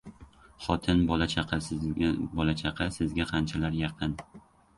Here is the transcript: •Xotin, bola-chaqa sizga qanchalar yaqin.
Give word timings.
•Xotin, 0.67 1.03
bola-chaqa 1.11 2.89
sizga 2.95 3.29
qanchalar 3.35 3.79
yaqin. 3.83 4.19